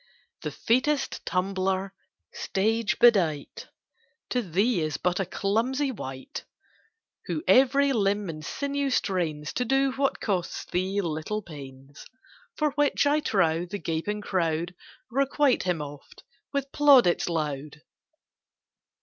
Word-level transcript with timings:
The 0.41 0.49
featest 0.49 1.19
tumbler, 1.25 1.93
stage 2.33 2.97
bedight, 2.97 3.67
To 4.29 4.41
thee 4.41 4.81
is 4.81 4.97
but 4.97 5.19
a 5.19 5.27
clumsy 5.27 5.91
wight, 5.91 6.43
Who 7.27 7.43
every 7.47 7.93
limb 7.93 8.27
and 8.27 8.43
sinew 8.43 8.89
strains 8.89 9.53
To 9.53 9.63
do 9.63 9.91
what 9.91 10.19
costs 10.19 10.65
thee 10.65 11.01
little 11.01 11.43
pains; 11.43 12.03
For 12.55 12.71
which, 12.71 13.05
I 13.05 13.19
trow, 13.19 13.63
the 13.67 13.77
gaping 13.77 14.21
crowd 14.21 14.73
Requite 15.11 15.61
him 15.61 15.83
oft 15.83 16.23
with 16.51 16.71
plaudits 16.71 17.29
loud. 17.29 17.83